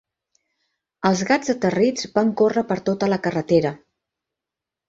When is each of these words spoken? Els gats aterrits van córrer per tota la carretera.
Els 1.09 1.21
gats 1.31 1.53
aterrits 1.55 2.09
van 2.15 2.33
córrer 2.41 2.65
per 2.73 2.81
tota 2.91 3.11
la 3.15 3.23
carretera. 3.29 3.77